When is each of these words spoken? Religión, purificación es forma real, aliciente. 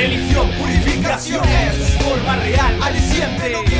Religión, 0.00 0.50
purificación 0.52 1.44
es 1.46 1.94
forma 2.02 2.34
real, 2.36 2.74
aliciente. 2.82 3.79